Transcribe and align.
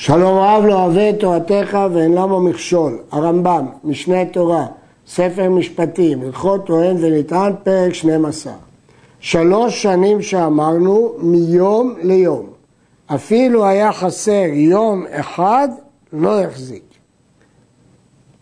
שלום 0.00 0.38
רב 0.38 0.64
לא 0.64 0.84
אוהב 0.84 0.98
את 0.98 1.20
תורתך 1.20 1.78
ואין 1.92 2.12
למה 2.12 2.40
מכשול. 2.40 2.98
הרמב"ם, 3.12 3.66
משנה 3.84 4.24
תורה, 4.24 4.66
ספר 5.06 5.50
משפטים, 5.50 6.22
הלכות 6.22 6.66
טוען 6.66 6.96
ונטען, 7.00 7.52
פרק 7.62 7.94
12. 7.94 8.52
שלוש 9.20 9.82
שנים 9.82 10.22
שאמרנו 10.22 11.12
מיום 11.18 11.94
ליום. 12.02 12.46
אפילו 13.06 13.66
היה 13.66 13.92
חסר 13.92 14.46
יום 14.52 15.04
אחד, 15.10 15.68
לא 16.12 16.40
יחזיק. 16.40 16.84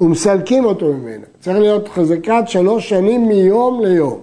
ומסלקים 0.00 0.64
אותו 0.64 0.92
ממנה. 0.92 1.26
צריך 1.40 1.58
להיות 1.58 1.88
חזקת 1.88 2.42
שלוש 2.46 2.88
שנים 2.88 3.28
מיום 3.28 3.80
ליום. 3.84 4.20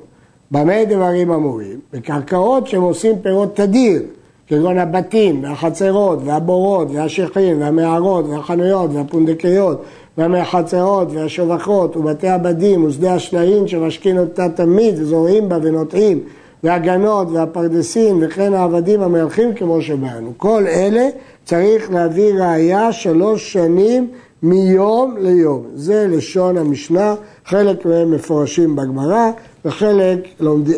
במה 0.51 0.85
דברים 0.85 1.31
אמורים? 1.31 1.79
בקרקעות 1.93 2.67
שהם 2.67 2.81
עושים 2.81 3.21
פירות 3.21 3.55
תדיר. 3.55 4.01
כגון 4.47 4.77
הבתים 4.77 5.43
והחצרות 5.43 6.19
והבורות 6.25 6.87
והשכים 6.93 7.61
והמערות 7.61 8.25
והחנויות 8.25 8.91
והפונדקיות 8.93 9.83
והמחצרות 10.17 11.07
והשובחות 11.11 11.97
ובתי 11.97 12.29
הבדים 12.29 12.85
ושדה 12.85 13.13
השניים 13.13 13.67
שמשכין 13.67 14.17
אותה 14.19 14.49
תמיד 14.49 14.99
וזורעים 14.99 15.49
בה 15.49 15.57
ונוטעים 15.61 16.19
והגנות 16.63 17.27
והפרדסים 17.31 18.19
וכן 18.21 18.53
העבדים 18.53 19.01
המלכים 19.01 19.53
כמו 19.53 19.81
שבאנו. 19.81 20.33
כל 20.37 20.63
אלה 20.67 21.09
צריך 21.45 21.91
להביא 21.91 22.33
ראייה 22.33 22.91
שלוש 22.91 23.53
שנים 23.53 24.07
מיום 24.43 25.15
ליום. 25.19 25.63
זה 25.75 26.07
לשון 26.09 26.57
המשנה, 26.57 27.15
חלק 27.45 27.85
מהם 27.85 28.11
מפורשים 28.11 28.75
בגמרא 28.75 29.31
וחלק 29.65 30.19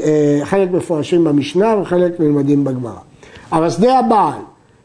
אה, 0.03 0.65
מפורשים 0.71 1.23
במשנה 1.23 1.75
וחלק 1.81 2.19
נלמדים 2.19 2.63
בגמרא. 2.63 3.04
אבל 3.51 3.69
שדה 3.69 3.99
הבעל, 3.99 4.41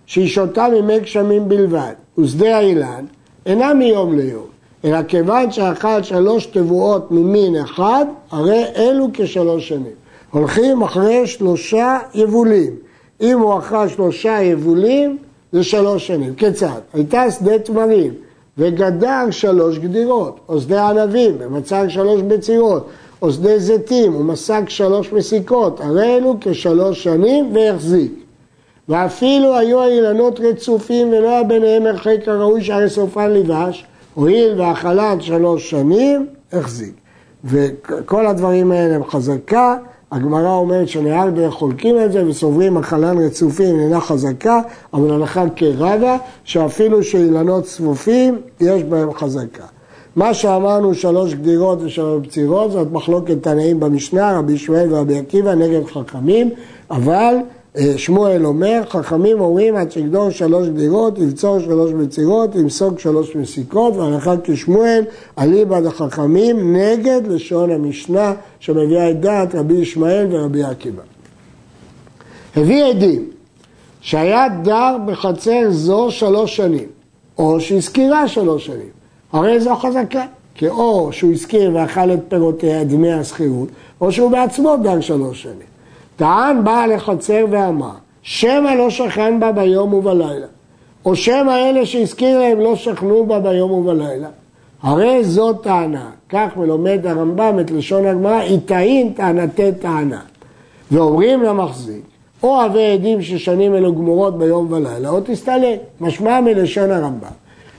שהיא 0.06 0.28
שותה 0.28 0.66
ממי 0.68 1.00
גשמים 1.00 1.48
בלבד, 1.48 1.92
ושדה 2.18 2.56
האילן, 2.56 3.04
אינה 3.46 3.74
מיום 3.74 4.16
ליום, 4.16 4.46
אלא 4.84 5.02
כיוון 5.02 5.52
שאכל 5.52 6.02
שלוש 6.02 6.46
תבואות 6.46 7.10
ממין 7.10 7.56
אחד, 7.56 8.04
הרי 8.30 8.64
אלו 8.76 9.08
כשלוש 9.12 9.68
שנים. 9.68 10.00
הולכים 10.30 10.82
אחרי 10.82 11.26
שלושה 11.26 11.98
יבולים. 12.14 12.72
אם 13.20 13.38
הוא 13.38 13.58
אכל 13.58 13.88
שלושה 13.88 14.42
יבולים, 14.42 15.18
זה 15.52 15.64
שלוש 15.64 16.06
שנים. 16.06 16.34
כיצד? 16.34 16.80
הייתה 16.94 17.30
שדה 17.30 17.58
תמרים, 17.58 18.12
וגדר 18.58 19.30
שלוש 19.30 19.78
גדירות, 19.78 20.40
או 20.48 20.60
שדה 20.60 20.88
ענבים, 20.88 21.34
ומצג 21.38 21.84
שלוש 21.88 22.22
בצירות, 22.22 22.86
או 23.22 23.32
שדה 23.32 23.58
זיתים, 23.58 24.16
ומסק 24.16 24.68
שלוש 24.68 25.12
מסיקות, 25.12 25.80
הרי 25.80 26.16
אלו 26.16 26.36
כשלוש 26.40 27.04
שנים 27.04 27.50
ויחזיק. 27.54 28.19
ואפילו 28.90 29.56
היו 29.56 29.82
האילנות 29.82 30.40
רצופים 30.40 31.08
ולא 31.08 31.28
היה 31.28 31.42
ביניהם 31.42 31.86
הרחק 31.86 32.16
הראוי 32.26 32.62
שהרי 32.62 32.90
סופן 32.90 33.30
לבש, 33.30 33.84
הואיל 34.14 34.60
והחלת 34.60 35.22
שלוש 35.22 35.70
שנים, 35.70 36.26
החזיק. 36.52 36.94
וכל 37.44 38.26
הדברים 38.26 38.72
האלה 38.72 38.94
הם 38.94 39.04
חזקה, 39.04 39.76
הגמרא 40.12 40.54
אומרת 40.54 40.88
שנהרדה 40.88 41.50
חולקים 41.50 42.00
את 42.04 42.12
זה 42.12 42.26
וסוברים 42.26 42.76
החלן 42.76 43.18
רצופים 43.18 43.80
אינה 43.80 44.00
חזקה, 44.00 44.60
אבל 44.94 45.10
הלכה 45.10 45.44
כרבה, 45.56 46.16
שאפילו 46.44 47.02
שאילנות 47.02 47.64
צפופים, 47.64 48.38
יש 48.60 48.82
בהם 48.82 49.12
חזקה. 49.12 49.64
מה 50.16 50.34
שאמרנו 50.34 50.94
שלוש 50.94 51.34
גדירות 51.34 51.78
ושלוש 51.82 52.26
פצירות, 52.26 52.72
זאת 52.72 52.92
מחלוקת 52.92 53.42
תנאים 53.42 53.80
במשנה, 53.80 54.38
רבי 54.38 54.52
ישמעאל 54.52 54.94
ורבי 54.94 55.18
עקיבא 55.18 55.54
נגד 55.54 55.86
חכמים, 55.86 56.50
אבל 56.90 57.34
שמואל 57.96 58.46
אומר, 58.46 58.82
חכמים 58.88 59.40
אומרים 59.40 59.76
עד 59.76 59.92
שגדור 59.92 60.30
שלוש 60.30 60.68
גדירות, 60.68 61.18
יבצור 61.18 61.60
שלוש 61.60 61.90
מצירות, 61.92 62.54
ימסוג 62.54 62.98
שלוש 62.98 63.36
מסיקות, 63.36 63.96
והלכה 63.96 64.34
כשמואל, 64.44 65.04
אליבא 65.38 65.80
דחכמים 65.80 66.76
נגד 66.76 67.20
לשון 67.26 67.70
המשנה 67.70 68.34
שמביאה 68.60 69.10
את 69.10 69.20
דעת 69.20 69.54
רבי 69.54 69.74
ישמעאל 69.74 70.26
ורבי 70.30 70.62
עקיבא. 70.62 71.02
הביא 72.56 72.84
עדים 72.84 73.30
שהיה 74.00 74.46
דר 74.62 74.96
בחצר 75.06 75.70
זו 75.70 76.10
שלוש 76.10 76.56
שנים, 76.56 76.88
או 77.38 77.60
שהזכירה 77.60 78.28
שלוש 78.28 78.66
שנים, 78.66 78.90
הרי 79.32 79.60
זו 79.60 79.74
חזקה, 79.74 80.24
כי 80.54 80.68
או 80.68 81.12
שהוא 81.12 81.32
הזכיר 81.32 81.70
ואכל 81.74 82.12
את 82.12 82.20
פירותיה 82.28 82.84
דמי 82.84 83.12
השכירות, 83.12 83.68
או 84.00 84.12
שהוא 84.12 84.30
בעצמו 84.30 84.76
דר 84.82 85.00
שלוש 85.00 85.42
שנים. 85.42 85.69
טען 86.20 86.64
בעל 86.64 86.92
החצר 86.92 87.44
ואמר, 87.50 87.90
שמא 88.22 88.68
לא 88.68 88.90
שכן 88.90 89.40
בה 89.40 89.52
ביום 89.52 89.94
ובלילה, 89.94 90.46
או 91.04 91.16
שמא 91.16 91.50
אלה 91.50 91.86
שהזכיר 91.86 92.38
להם 92.38 92.60
לא 92.60 92.76
שכנו 92.76 93.26
בה 93.26 93.40
ביום 93.40 93.70
ובלילה. 93.70 94.28
הרי 94.82 95.24
זו 95.24 95.52
טענה, 95.52 96.10
כך 96.28 96.56
מלומד 96.56 97.06
הרמב"ם 97.06 97.60
את 97.60 97.70
לשון 97.70 98.06
הגמרא, 98.06 98.40
איתאין 98.40 99.12
טענתי 99.12 99.72
טענה. 99.80 100.20
ואומרים 100.90 101.42
למחזיק, 101.42 102.02
או 102.42 102.62
הווה 102.62 102.92
עדים 102.92 103.22
ששנים 103.22 103.74
אלו 103.74 103.94
גמורות 103.94 104.38
ביום 104.38 104.72
ולילה, 104.72 105.08
או 105.08 105.20
תסתלק. 105.24 105.80
משמע 106.00 106.40
מלשון 106.40 106.90
הרמב"ם, 106.90 107.32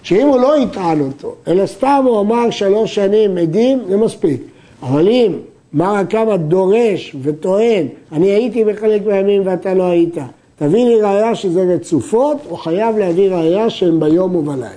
שאם 0.04 0.28
הוא 0.28 0.40
לא 0.40 0.58
יטען 0.58 1.02
אותו, 1.02 1.36
אלא 1.48 1.66
סתם 1.66 2.04
הוא 2.06 2.20
אמר 2.20 2.50
שלוש 2.50 2.96
שנים 2.96 3.38
עדים, 3.38 3.80
זה 3.90 3.98
מספיק. 3.98 4.42
אבל 4.84 5.08
אם 5.08 5.34
מה 5.74 6.02
כמה 6.10 6.38
דורש 6.38 7.16
וטוען, 7.22 7.88
אני 8.12 8.28
הייתי 8.28 8.66
בחלק 8.66 9.06
מהימים 9.06 9.42
ואתה 9.46 9.74
לא 9.74 9.84
היית. 9.84 10.18
תביא 10.56 10.86
לי 10.86 11.02
ראייה 11.02 11.36
שזה 11.36 11.64
רצופות, 11.76 12.38
או 12.50 12.58
חייב 12.58 12.98
להביא 12.98 13.30
ראייה 13.30 13.70
שהן 13.70 14.00
ביום 14.00 14.36
ובלילה. 14.36 14.70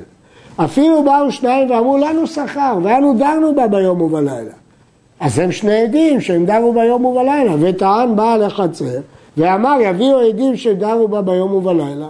אפילו 0.56 1.02
באו 1.02 1.32
שניים 1.32 1.70
ואמרו 1.70 1.98
לנו 1.98 2.26
שכר, 2.26 2.78
ואנו 2.82 3.14
דרנו 3.18 3.54
בה 3.54 3.66
ביום 3.68 4.00
ובלילה. 4.00 4.52
אז 5.20 5.38
הם 5.38 5.52
שני 5.52 5.82
עדים 5.82 6.20
שהם 6.20 6.46
דרו 6.46 6.72
ביום 6.72 7.04
ובלילה, 7.04 7.54
וטען 7.60 8.16
בעל 8.16 8.42
החצר, 8.42 9.00
ואמר 9.36 9.78
יביאו 9.82 10.18
עדים 10.18 10.56
שדרו 10.56 11.08
בה 11.08 11.22
ביום 11.22 11.54
ובלילה. 11.54 12.08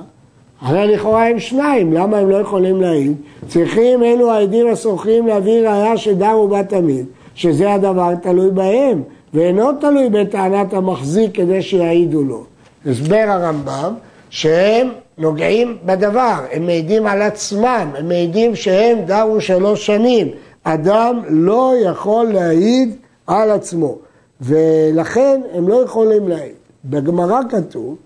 הרי 0.61 0.87
לכאורה 0.87 1.29
הם 1.29 1.39
שניים, 1.39 1.93
למה 1.93 2.17
הם 2.17 2.31
לא 2.31 2.37
יכולים 2.37 2.81
להעיד? 2.81 3.15
צריכים 3.49 4.03
אלו 4.03 4.31
העדים 4.31 4.69
הסוחרים 4.69 5.27
להביא 5.27 5.69
ראייה 5.69 5.97
שדרו 5.97 6.49
בה 6.49 6.65
תמיד. 6.65 7.07
שזה 7.35 7.73
הדבר 7.73 8.15
תלוי 8.23 8.51
בהם, 8.51 9.03
ואינו 9.35 9.73
תלוי 9.73 10.09
בטענת 10.11 10.73
המחזיק 10.73 11.35
כדי 11.35 11.63
שיעידו 11.63 12.23
לו. 12.23 12.45
הסבר 12.87 13.25
הרמב"ם 13.29 13.95
שהם 14.31 14.89
נוגעים 15.19 15.77
בדבר, 15.85 16.41
הם 16.53 16.67
מעידים 16.67 17.07
על 17.07 17.23
עצמם, 17.23 17.89
הם 17.99 18.09
מעידים 18.09 18.57
שהם 18.57 18.99
דרו 19.07 19.41
שלוש 19.41 19.87
שנים. 19.87 20.29
אדם 20.65 21.21
לא 21.29 21.73
יכול 21.85 22.27
להעיד 22.27 22.97
על 23.27 23.51
עצמו, 23.51 23.99
ולכן 24.41 25.41
הם 25.55 25.69
לא 25.69 25.83
יכולים 25.85 26.29
להעיד. 26.29 26.55
בגמרא 26.85 27.41
כתוב, 27.49 27.97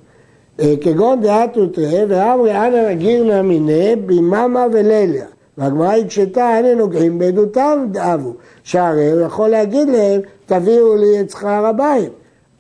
אה, 0.60 0.74
כגון 0.80 1.20
דעת 1.20 1.56
ותראה, 1.56 2.04
ואמרי 2.08 2.56
אנא 2.56 2.90
נגיר 2.90 3.24
נא 3.24 3.42
מיניה 3.42 3.96
ביממה 3.96 4.66
וליליה. 4.72 5.26
והגמרא 5.58 5.92
הקשתה, 5.92 6.58
אלה 6.58 6.74
נוגעים 6.74 7.18
בעדותם 7.18 7.86
דאבו, 7.90 8.32
שהרי 8.64 9.10
הוא 9.12 9.20
יכול 9.20 9.48
להגיד 9.48 9.88
להם, 9.88 10.20
תביאו 10.46 10.96
לי 10.96 11.20
את 11.20 11.30
שכר 11.30 11.66
הבית. 11.66 12.12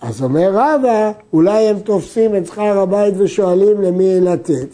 אז 0.02 0.22
אומר 0.22 0.50
רבא, 0.52 1.10
אולי 1.32 1.68
הם 1.68 1.78
תופסים 1.78 2.36
את 2.36 2.46
שכר 2.46 2.78
הבית 2.78 3.14
ושואלים 3.18 3.82
למי 3.82 4.20
לתת. 4.20 4.66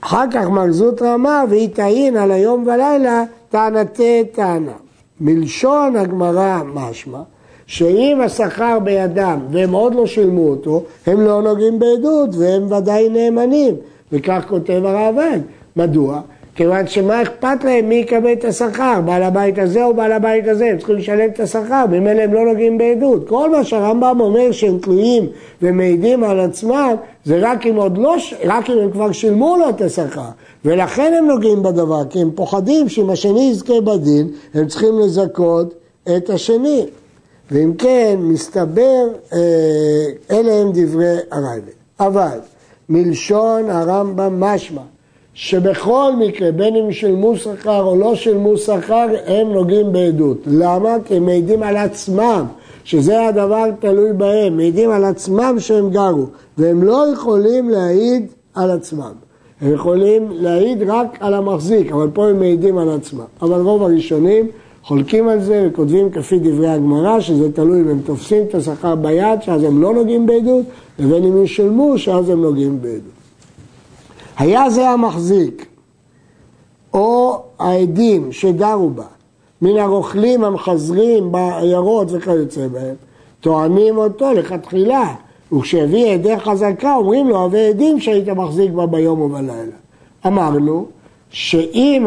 אחר 0.00 0.24
כך 0.32 0.48
מרזות 0.48 1.02
רמה 1.02 1.44
והיא 1.50 1.68
תעין 1.68 2.16
על 2.16 2.30
היום 2.30 2.66
ולילה 2.66 3.24
טענתי 3.50 4.24
טענה. 4.32 4.72
מלשון 5.20 5.96
הגמרא 5.96 6.62
משמע 6.74 7.20
שאם 7.66 8.20
השכר 8.24 8.78
בידם 8.78 9.40
והם 9.50 9.72
עוד 9.72 9.94
לא 9.94 10.06
שילמו 10.06 10.48
אותו, 10.48 10.84
הם 11.06 11.20
לא 11.20 11.42
נוגעים 11.42 11.78
בעדות 11.78 12.30
והם 12.32 12.72
ודאי 12.72 13.08
נאמנים. 13.08 13.74
וכך 14.12 14.44
כותב 14.48 14.82
הרעב"ד. 14.84 15.40
מדוע? 15.76 16.20
כיוון 16.60 16.86
שמה 16.86 17.22
אכפת 17.22 17.64
להם 17.64 17.88
מי 17.88 17.94
יקבל 17.94 18.32
את 18.32 18.44
השכר, 18.44 19.00
בעל 19.04 19.22
הבית 19.22 19.58
הזה 19.58 19.84
או 19.84 19.94
בעל 19.94 20.12
הבית 20.12 20.48
הזה, 20.48 20.66
הם 20.66 20.78
צריכים 20.78 20.96
לשלם 20.96 21.28
את 21.34 21.40
השכר, 21.40 21.84
ממילא 21.90 22.22
הם 22.22 22.34
לא 22.34 22.44
נוגעים 22.44 22.78
בעדות. 22.78 23.28
כל 23.28 23.50
מה 23.50 23.64
שהרמב"ם 23.64 24.20
אומר 24.20 24.52
שהם 24.52 24.78
תלויים 24.78 25.26
ומעידים 25.62 26.24
על 26.24 26.40
עצמם, 26.40 26.94
זה 27.24 27.38
רק 27.42 27.66
אם 27.66 27.76
עוד 27.76 27.98
לא, 27.98 28.16
רק 28.44 28.70
אם 28.70 28.78
הם 28.78 28.90
כבר 28.90 29.12
שילמו 29.12 29.56
לו 29.56 29.68
את 29.68 29.80
השכר. 29.80 30.28
ולכן 30.64 31.14
הם 31.18 31.26
נוגעים 31.26 31.62
בדבר, 31.62 32.04
כי 32.10 32.20
הם 32.20 32.30
פוחדים 32.34 32.88
שאם 32.88 33.10
השני 33.10 33.50
יזכה 33.50 33.80
בדין, 33.80 34.28
הם 34.54 34.66
צריכים 34.66 34.98
לזכות 34.98 35.74
את 36.16 36.30
השני. 36.30 36.86
ואם 37.50 37.74
כן, 37.78 38.16
מסתבר, 38.18 39.08
אה, 39.32 39.38
אלה 40.30 40.54
הם 40.54 40.70
דברי 40.74 41.16
הרייבד. 41.30 41.72
אבל 42.00 42.38
מלשון 42.88 43.70
הרמב"ם 43.70 44.40
משמע 44.40 44.82
שבכל 45.42 46.12
מקרה, 46.18 46.52
בין 46.52 46.76
אם 46.76 46.92
שילמו 46.92 47.36
שכר 47.36 47.82
או 47.82 47.96
לא 47.96 48.14
שילמו 48.14 48.56
שכר, 48.56 49.06
הם 49.26 49.52
נוגעים 49.52 49.92
בעדות. 49.92 50.36
למה? 50.46 50.96
כי 51.04 51.16
הם 51.16 51.26
מעידים 51.26 51.62
על 51.62 51.76
עצמם, 51.76 52.44
שזה 52.84 53.26
הדבר 53.26 53.64
תלוי 53.78 54.12
בהם, 54.12 54.56
מעידים 54.56 54.90
על 54.90 55.04
עצמם 55.04 55.56
שהם 55.58 55.90
גרו, 55.90 56.26
והם 56.58 56.82
לא 56.82 57.04
יכולים 57.12 57.70
להעיד 57.70 58.26
על 58.54 58.70
עצמם. 58.70 59.12
הם 59.60 59.72
יכולים 59.72 60.28
להעיד 60.30 60.82
רק 60.86 61.18
על 61.20 61.34
המחזיק, 61.34 61.92
אבל 61.92 62.08
פה 62.12 62.28
הם 62.28 62.38
מעידים 62.38 62.78
על 62.78 62.90
עצמם. 62.90 63.24
אבל 63.42 63.60
רוב 63.60 63.82
הראשונים 63.82 64.46
חולקים 64.82 65.28
על 65.28 65.40
זה 65.40 65.68
וכותבים 65.70 66.10
כפי 66.10 66.38
דברי 66.38 66.68
הגמרא, 66.68 67.20
שזה 67.20 67.52
תלוי 67.52 67.80
אם 67.80 67.88
הם 67.88 68.00
תופסים 68.04 68.42
את 68.48 68.54
השכר 68.54 68.94
ביד, 68.94 69.42
שאז 69.42 69.62
הם 69.62 69.82
לא 69.82 69.94
נוגעים 69.94 70.26
בעדות, 70.26 70.64
לבין 70.98 71.24
אם 71.24 71.44
ישלמו, 71.44 71.98
שאז 71.98 72.28
הם 72.28 72.42
נוגעים 72.42 72.82
בעדות. 72.82 73.19
היה 74.40 74.70
זה 74.70 74.88
המחזיק, 74.88 75.66
או 76.94 77.42
העדים 77.58 78.32
שדרו 78.32 78.90
בה, 78.90 79.04
מן 79.62 79.76
הרוכלים 79.76 80.44
המחזרים 80.44 81.32
בעיירות 81.32 82.08
וכיוצא 82.10 82.68
בהם, 82.68 82.94
טוענים 83.40 83.96
אותו 83.96 84.32
לכתחילה, 84.32 85.14
וכשהביא 85.52 86.12
עדי 86.12 86.38
חזקה 86.38 86.96
אומרים 86.96 87.28
לו, 87.28 87.36
הווה 87.36 87.68
עדים 87.68 88.00
שהיית 88.00 88.28
מחזיק 88.28 88.72
בה 88.72 88.86
ביום 88.86 89.20
ובלילה. 89.20 89.76
אמרנו 90.26 90.86
שאם 91.30 92.06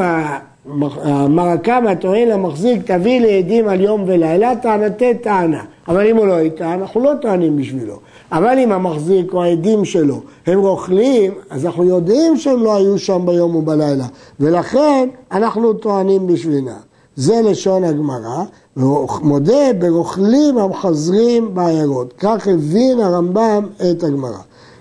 המרקם 1.04 1.86
טוען 2.00 2.28
למחזיק 2.28 2.92
תביא 2.92 3.22
לעדים 3.22 3.68
על 3.68 3.82
יום 3.82 4.04
ולילה, 4.08 4.56
טענתי 4.56 5.14
טענה. 5.14 5.64
אבל 5.88 6.08
אם 6.08 6.18
הוא 6.18 6.28
לא 6.28 6.40
איתה, 6.40 6.74
אנחנו 6.74 7.02
לא 7.04 7.12
טוענים 7.22 7.58
בשבילו. 7.58 8.00
אבל 8.32 8.60
אם 8.60 8.72
המחזיק 8.72 9.34
או 9.34 9.44
העדים 9.44 9.86
שלו 9.86 10.22
הם 10.48 10.60
רוכלים, 10.60 11.34
אז 11.50 11.66
אנחנו 11.66 11.84
יודעים 11.84 12.38
שהם 12.38 12.64
לא 12.64 12.76
היו 12.76 13.00
שם 13.00 13.22
ביום 13.26 13.56
ובלילה. 13.56 14.06
ולכן 14.40 15.10
אנחנו 15.32 15.74
טוענים 15.74 16.28
בשבילם. 16.28 16.68
זה 17.16 17.42
לשון 17.42 17.84
הגמרא, 17.84 18.44
ומודה 18.78 19.74
ברוכלים 19.80 20.58
המחזרים 20.58 21.56
בעיירות. 21.56 22.14
כך 22.18 22.48
הבין 22.48 23.00
הרמב"ם 23.00 23.68
את 23.92 24.04
הגמרא. 24.04 24.40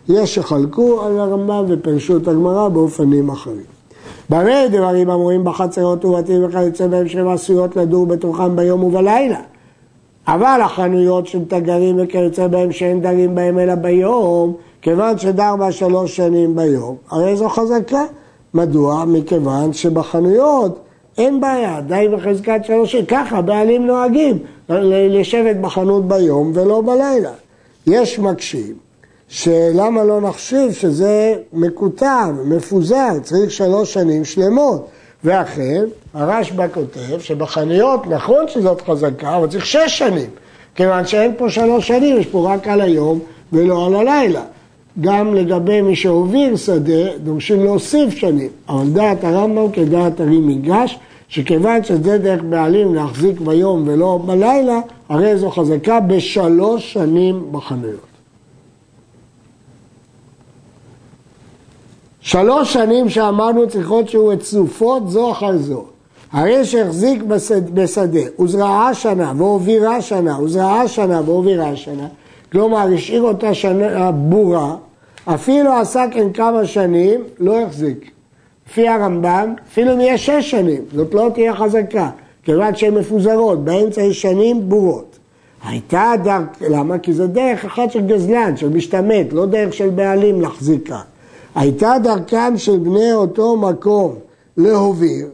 יש 0.09 0.35
שחלקו 0.35 1.03
על 1.03 1.21
הרמב"ם 1.21 1.65
ופרשו 1.69 2.17
את 2.17 2.29
הגמרא 2.29 2.69
באופנים 2.69 3.31
אחרים. 3.31 3.73
במה 4.31 4.69
דברים 4.71 5.11
אמורים 5.11 5.45
בחצרות 5.45 6.05
ובתים 6.05 6.45
וכיוצא 6.45 6.87
בהם 6.87 7.09
שהן 7.09 7.29
עשויות 7.29 7.77
לדור 7.77 8.07
בתוכם 8.07 8.57
ביום 8.57 8.85
ובלילה. 8.85 9.41
אבל 10.29 10.61
החנויות 10.65 11.27
של 11.27 11.45
תגרים 11.49 11.97
וכיוצא 11.99 12.47
בהם 12.47 12.73
שאין 12.73 13.01
דרים 13.01 13.35
בהם 13.35 13.59
אלא 13.59 13.75
ביום, 13.75 14.55
כיוון 14.83 15.19
שדר 15.19 15.57
בה 15.57 15.73
שלוש 15.73 16.17
שנים 16.17 16.57
ביום, 16.57 16.97
הרי 17.11 17.37
זו 17.37 17.49
חזקה. 17.49 18.05
מדוע? 18.55 19.05
מכיוון 19.05 19.73
שבחנויות 19.73 20.79
אין 21.19 21.41
בעיה, 21.41 21.81
די 21.81 22.09
בחזקת 22.13 22.61
שלוש 22.65 22.93
שנים. 22.93 23.07
ככה 23.07 23.43
בעלים 23.43 23.87
נוהגים 23.87 24.39
לשבת 24.69 25.57
בחנות 25.57 26.09
ביום 26.09 26.53
ולא 26.55 26.83
בלילה. 26.87 27.33
יש 27.87 28.19
מקשים 28.19 28.75
שלמה 29.29 30.05
לא 30.05 30.21
נחשיב 30.21 30.73
שזה 30.73 31.35
מקוטר, 31.53 32.31
מפוזר, 32.45 33.19
צריך 33.23 33.51
שלוש 33.51 33.93
שנים 33.95 34.25
שלמות. 34.25 34.89
ואכן, 35.25 35.85
הרשב"א 36.15 36.67
כותב 36.75 37.21
שבחנויות 37.21 38.07
נכון 38.07 38.45
שזאת 38.49 38.81
חזקה, 38.81 39.37
אבל 39.37 39.49
צריך 39.49 39.67
שש 39.67 39.99
שנים, 39.99 40.31
כיוון 40.75 41.07
שאין 41.07 41.33
פה 41.39 41.51
שלוש 41.51 41.89
שנים, 41.89 42.17
יש 42.21 42.27
פה 42.27 42.53
רק 42.55 42.69
על 42.69 42.81
היום 42.81 43.19
ולא 43.53 43.87
על 43.87 43.95
הלילה. 43.95 44.43
גם 45.01 45.35
לגבי 45.35 45.81
מי 45.81 45.97
שהוביל 45.97 46.57
שדה, 46.57 47.17
דורשים 47.19 47.65
להוסיף 47.65 48.15
שנים, 48.17 48.49
אבל 48.69 48.89
דעת 48.93 49.25
הרמב"ם 49.25 49.73
כדעת 49.73 50.21
הרי 50.21 50.39
מיגש, 50.39 50.99
שכיוון 51.29 51.85
שזה 51.85 52.19
דרך 52.19 52.43
בעלים 52.43 52.95
להחזיק 52.95 53.41
ביום 53.41 53.83
ולא 53.87 54.21
בלילה, 54.27 54.81
הרי 55.09 55.37
זו 55.37 55.51
חזקה 55.51 56.01
בשלוש 56.01 56.93
שנים 56.93 57.53
בחנויות. 57.53 58.12
שלוש 62.23 62.73
שנים 62.73 63.09
שאמרנו 63.09 63.69
צריכות 63.69 64.09
שיהיו 64.09 64.27
רצופות 64.27 65.11
זו 65.11 65.33
אחר 65.33 65.57
זו. 65.57 65.85
הרי 66.33 66.65
שהחזיק 66.65 67.23
בשדה, 67.23 67.71
בשדה 67.75 68.21
וזרעה 68.39 68.95
שנה 68.95 69.33
והובירה 69.37 70.03
שנה, 70.03 70.41
וזרעה 70.41 70.89
שנה 70.89 71.21
והובירה 71.27 71.77
שנה, 71.77 72.07
כלומר 72.53 72.95
השאיר 72.95 73.23
אותה 73.23 73.55
שנה 73.55 74.13
בורה, 74.13 74.77
אפילו 75.25 75.73
עשה 75.73 76.05
כן 76.11 76.33
כמה 76.33 76.67
שנים, 76.67 77.21
לא 77.39 77.61
החזיק. 77.61 78.11
לפי 78.69 78.89
הרמב"ם, 78.89 79.55
אפילו 79.73 79.93
אם 79.93 80.01
יהיה 80.01 80.19
שש 80.19 80.51
שנים, 80.51 80.83
זאת 80.95 81.15
לא 81.15 81.31
תהיה 81.35 81.55
חזקה, 81.57 82.11
כיוון 82.45 82.77
שהן 82.77 82.95
מפוזרות, 82.95 83.65
באמצע 83.65 84.03
יש 84.03 84.23
שנים 84.23 84.69
בורות. 84.69 85.19
הייתה 85.65 86.13
דרך, 86.25 86.43
למה? 86.61 86.99
כי 86.99 87.13
זה 87.13 87.27
דרך 87.27 87.65
אחת 87.65 87.91
של 87.91 88.07
גזלן, 88.07 88.57
של 88.57 88.69
משתמט, 88.69 89.33
לא 89.33 89.47
דרך 89.47 89.75
של 89.75 89.91
בעלים 89.91 90.41
להחזיק 90.41 90.89
כאן. 90.89 91.12
הייתה 91.55 91.95
דרכם 92.03 92.53
של 92.57 92.79
בני 92.79 93.13
אותו 93.13 93.57
מקום 93.57 94.15
להוביר, 94.57 95.27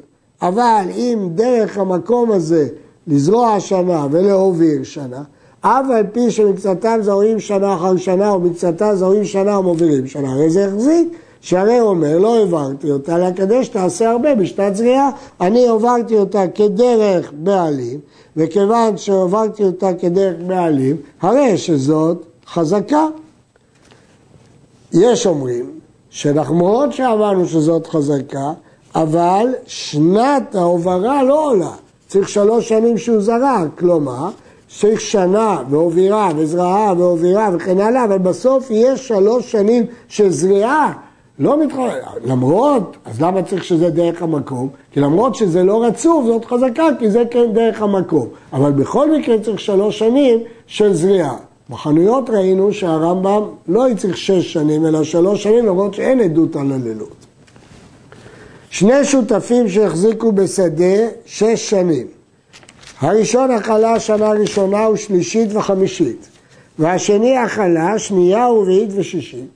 אבל 0.43 0.87
אם 0.97 1.29
דרך 1.35 1.79
המקום 1.79 2.33
הזה 2.33 2.69
לזרוע 3.07 3.61
שנה 3.61 4.07
ולהוביר 4.11 4.85
שנה, 4.85 5.23
אף 5.61 5.87
על 5.91 6.07
פי 6.13 6.31
שמקצתם 6.31 6.99
זורעים 7.03 7.41
שנה 7.41 7.75
אחר 7.75 7.97
שנה 7.97 8.35
ומקצתם 8.35 8.91
זורעים 8.95 9.25
שנה 9.25 9.59
ומובירים 9.59 10.07
שנה, 10.07 10.33
הרי 10.33 10.51
זה 10.51 10.67
החזיק, 10.67 11.09
שהרי 11.41 11.81
אומר 11.81 12.19
לא 12.19 12.37
העברתי 12.37 12.91
אותה, 12.91 13.17
אלא 13.17 13.33
כדי 13.37 13.65
שתעשה 13.65 14.11
הרבה 14.11 14.35
בשנת 14.35 14.77
זריעה, 14.77 15.11
אני 15.41 15.69
העברתי 15.69 16.17
אותה 16.17 16.45
כדרך 16.55 17.33
בעלים, 17.37 18.01
וכיוון 18.37 18.97
שהעברתי 18.97 19.65
אותה 19.65 19.95
כדרך 19.95 20.37
בעלים, 20.47 20.97
הרי 21.21 21.59
שזאת 21.59 22.27
חזקה. 22.47 23.07
יש 24.93 25.27
אומרים 25.27 25.78
שלמרות 26.11 26.93
שאמרנו 26.93 27.47
שזאת 27.47 27.87
חזקה, 27.87 28.53
אבל 28.95 29.47
שנת 29.67 30.55
ההוברה 30.55 31.23
לא 31.23 31.45
עולה. 31.45 31.71
צריך 32.07 32.29
שלוש 32.29 32.69
שנים 32.69 32.99
שהוא 32.99 33.21
זרע, 33.21 33.65
כלומר, 33.79 34.29
צריך 34.69 35.01
שנה 35.01 35.63
והובירה 35.71 36.31
וזרעה 36.37 36.93
והובירה 36.99 37.49
וכן 37.53 37.81
הלאה, 37.81 38.05
אבל 38.05 38.19
בסוף 38.19 38.67
יש 38.71 39.09
שלוש 39.09 39.53
שנים 39.53 39.87
של 40.09 40.31
זריעה. 40.31 40.93
לא 41.39 41.65
מתחרט, 41.65 41.93
למרות, 42.25 42.97
אז 43.05 43.21
למה 43.23 43.43
צריך 43.43 43.65
שזה 43.65 43.91
דרך 43.91 44.23
המקום? 44.23 44.69
כי 44.93 45.01
למרות 45.01 45.35
שזה 45.35 45.63
לא 45.63 45.85
רצוף, 45.85 46.27
זאת 46.27 46.45
חזקה, 46.45 46.87
כי 46.99 47.11
זה 47.11 47.23
כן 47.31 47.53
דרך 47.53 47.83
המקום. 47.83 48.29
אבל 48.53 48.73
בכל 48.73 49.19
מקרה 49.19 49.39
צריך 49.39 49.61
שלוש 49.61 49.99
שנים 49.99 50.39
של 50.67 50.93
זריעה. 50.93 51.37
בחנויות 51.71 52.31
ראינו 52.31 52.73
שהרמב"ם 52.73 53.43
לא 53.69 53.87
צריך 53.97 54.17
שש 54.17 54.53
שנים, 54.53 54.87
אלא 54.87 55.05
שלוש 55.05 55.43
שנים, 55.43 55.67
למרות 55.67 55.95
שאין 55.95 56.21
עדות 56.21 56.57
על 56.57 56.73
הלילות. 56.73 57.27
שני 58.71 59.05
שותפים 59.05 59.69
שהחזיקו 59.69 60.33
בשדה 60.33 61.09
שש 61.27 61.71
שנים. 61.71 62.07
הראשון 63.01 63.51
אכלה 63.51 64.01
שנה 64.01 64.31
ראשונה 64.31 64.89
ושלישית 64.89 65.49
וחמישית, 65.53 66.29
והשני 66.79 67.45
אכלה 67.45 67.99
שנייה 67.99 68.49
ורביעית 68.49 68.91
ושישית. 68.97 69.51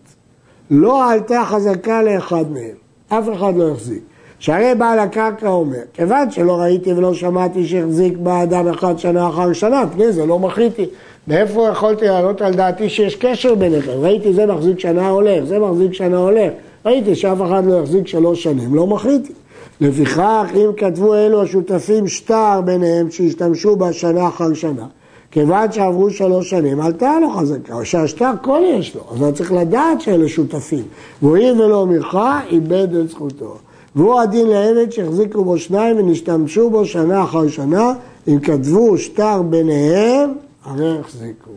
לא 0.71 1.11
עלתה 1.11 1.43
חזקה 1.47 2.03
לאחד 2.03 2.45
מהם, 2.51 2.77
אף 3.09 3.25
אחד 3.35 3.57
לא 3.57 3.71
החזיק. 3.71 4.03
שהרי 4.39 4.75
בעל 4.75 4.99
הקרקע 4.99 5.49
אומר, 5.49 5.79
כיוון 5.95 6.31
שלא 6.31 6.61
ראיתי 6.61 6.93
ולא 6.93 7.15
שמעתי 7.15 7.67
שהחזיק 7.67 8.17
בה 8.17 8.43
אדם 8.43 8.69
אחד 8.69 8.99
שנה 8.99 9.29
אחר 9.29 9.53
שנה, 9.53 9.85
פני 9.93 10.13
זה 10.13 10.27
לא 10.27 10.39
מחיתי. 10.39 10.87
מאיפה 11.29 11.69
יכולתי 11.69 12.05
לעלות 12.05 12.41
על 12.41 12.55
דעתי 12.55 12.89
שיש 12.89 13.17
קשר 13.17 13.55
ביניכם? 13.55 13.93
ראיתי 13.93 14.33
זה 14.33 14.47
מחזיק 14.47 14.79
שנה 14.79 15.09
הולך, 15.09 15.45
זה 15.45 15.59
מחזיק 15.59 15.93
שנה 15.93 16.19
הולך. 16.19 16.53
ראיתי 16.87 17.15
שאף 17.15 17.39
אחד 17.47 17.67
לא 17.67 17.75
יחזיק 17.75 18.07
שלוש 18.07 18.43
שנים, 18.43 18.75
לא 18.75 18.87
מחיתי. 18.87 19.33
לפיכך, 19.81 20.47
אם 20.55 20.71
כתבו 20.77 21.15
אלו 21.15 21.43
השותפים 21.43 22.09
שטר 22.09 22.61
ביניהם 22.65 23.11
שהשתמשו 23.11 23.77
בה 23.77 23.93
שנה 23.93 24.29
אחר 24.29 24.55
שנה, 24.55 24.87
כיוון 25.31 25.73
שעברו 25.73 26.11
שלוש 26.11 26.51
שנים, 26.51 26.81
עלתה 26.81 27.19
לו 27.21 27.31
חזקה, 27.31 27.75
או 27.75 27.85
שהשטר 27.85 28.31
כל 28.43 28.61
יש 28.67 28.97
לו, 28.97 29.03
אז 29.13 29.23
אני 29.23 29.33
צריך 29.33 29.53
לדעת 29.53 30.01
שאלה 30.01 30.29
שותפים. 30.29 30.85
והואיל 31.23 31.61
ולא 31.61 31.87
מיכה, 31.87 32.41
איבד 32.51 32.95
את 32.95 33.09
זכותו. 33.09 33.57
והוא 33.97 34.21
הדין 34.21 34.47
לעבד 34.47 34.93
שהחזיקו 34.93 35.45
בו 35.45 35.59
שניים 35.59 35.97
ונשתמשו 35.99 36.71
בו 36.71 36.85
שנה 36.85 37.23
אחר 37.25 37.49
שנה, 37.49 37.93
אם 38.29 38.39
כתבו 38.39 38.99
שטר 38.99 39.43
ביניהם, 39.43 40.33
הרי 40.65 40.99
החזיקו. 40.99 41.51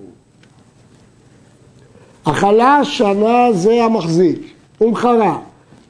אכלה 2.24 2.80
שנה 2.84 3.54
זה 3.54 3.84
המחזיק, 3.84 4.40
ומחרה. 4.82 5.38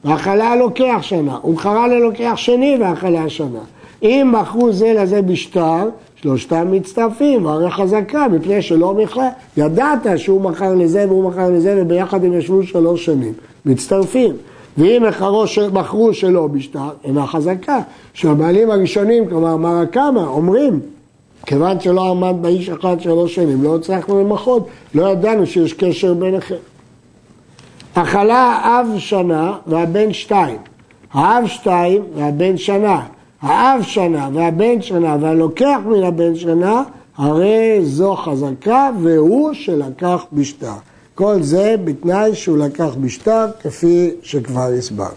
והאכלה 0.04 0.56
לוקח 0.56 0.98
שנה, 1.00 1.38
ומחרה 1.44 1.88
ללוקח 1.88 2.32
שני 2.36 2.76
והאכלה 2.80 3.28
שנה. 3.28 3.60
אם 4.02 4.34
מכרו 4.40 4.72
זה 4.72 4.92
לזה 4.92 5.22
בשטר, 5.22 5.88
שלושתם 6.16 6.72
מצטרפים, 6.72 7.46
הרי 7.46 7.70
חזקה, 7.70 8.26
מפני 8.28 8.62
שלא 8.62 8.94
מכרה. 8.94 9.28
ידעת 9.56 10.06
שהוא 10.16 10.40
מכר 10.40 10.74
לזה 10.74 11.04
והוא 11.08 11.30
מכר 11.30 11.50
לזה, 11.50 11.78
וביחד 11.78 12.24
הם 12.24 12.32
ישבו 12.32 12.62
שלוש 12.62 13.04
שנים. 13.04 13.32
מצטרפים. 13.66 14.36
ואם 14.78 15.02
מכרו 15.72 16.14
שלא 16.14 16.46
בשטר, 16.46 16.88
אינה 17.04 17.26
חזקה. 17.26 17.80
שהבעלים 18.14 18.70
הראשונים, 18.70 19.28
כלומר 19.28 19.56
מרקמה, 19.56 20.26
אומרים 20.26 20.80
כיוון 21.46 21.80
שלא 21.80 22.10
עמד 22.10 22.34
באיש 22.40 22.68
אחד 22.68 23.00
שלוש 23.00 23.34
שנים, 23.34 23.62
לא 23.62 23.76
הצלחנו 23.76 24.20
למחות, 24.20 24.68
לא 24.94 25.08
ידענו 25.08 25.46
שיש 25.46 25.72
קשר 25.72 26.14
ביניכם. 26.14 26.54
אכלה 27.94 28.60
אב 28.64 28.98
שנה 28.98 29.56
והבן 29.66 30.12
שתיים, 30.12 30.58
האב 31.12 31.46
שתיים 31.46 32.02
והבן 32.14 32.56
שנה, 32.56 33.02
האב 33.42 33.82
שנה 33.82 34.28
והבן 34.32 34.82
שנה 34.82 35.16
והלוקח 35.20 35.78
מן 35.86 36.02
הבן 36.02 36.36
שנה, 36.36 36.82
הרי 37.16 37.78
זו 37.82 38.16
חזקה 38.16 38.90
והוא 39.02 39.52
שלקח 39.52 40.24
בשטר. 40.32 40.72
כל 41.14 41.42
זה 41.42 41.74
בתנאי 41.84 42.34
שהוא 42.34 42.58
לקח 42.58 42.94
בשטר, 43.00 43.46
כפי 43.62 44.10
שכבר 44.22 44.70
הסבר. 44.78 45.08